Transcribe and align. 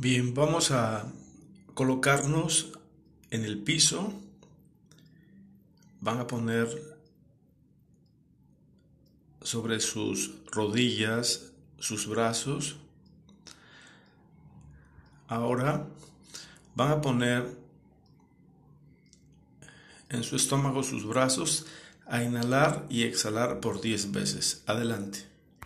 Bien, 0.00 0.32
vamos 0.32 0.70
a 0.70 1.04
colocarnos 1.74 2.72
en 3.28 3.44
el 3.44 3.58
piso. 3.58 4.14
Van 6.00 6.18
a 6.18 6.26
poner 6.26 6.96
sobre 9.42 9.78
sus 9.80 10.36
rodillas 10.50 11.52
sus 11.78 12.06
brazos. 12.06 12.76
Ahora 15.28 15.86
van 16.74 16.92
a 16.92 17.00
poner 17.02 17.58
en 20.08 20.22
su 20.22 20.34
estómago 20.34 20.82
sus 20.82 21.04
brazos 21.04 21.66
a 22.06 22.22
inhalar 22.22 22.86
y 22.88 23.02
exhalar 23.02 23.60
por 23.60 23.82
10 23.82 24.12
veces. 24.12 24.62
Adelante. 24.66 25.30